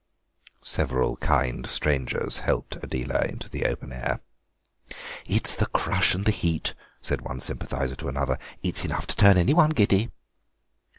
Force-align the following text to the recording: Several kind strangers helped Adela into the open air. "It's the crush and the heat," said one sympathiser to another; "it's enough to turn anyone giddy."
Several 0.63 1.15
kind 1.17 1.67
strangers 1.69 2.39
helped 2.39 2.77
Adela 2.81 3.21
into 3.25 3.47
the 3.47 3.67
open 3.67 3.93
air. 3.93 4.19
"It's 5.27 5.53
the 5.53 5.67
crush 5.67 6.15
and 6.15 6.25
the 6.25 6.31
heat," 6.31 6.73
said 7.03 7.21
one 7.21 7.39
sympathiser 7.39 7.95
to 7.97 8.07
another; 8.09 8.39
"it's 8.63 8.83
enough 8.83 9.05
to 9.05 9.15
turn 9.15 9.37
anyone 9.37 9.69
giddy." 9.69 10.09